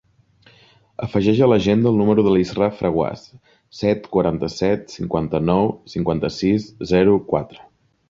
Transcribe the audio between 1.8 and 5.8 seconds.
el número de l'Israa Fraguas: set, quaranta-set, cinquanta-nou,